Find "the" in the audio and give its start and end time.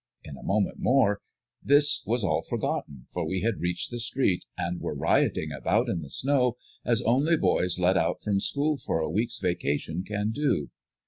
3.91-3.99, 6.01-6.09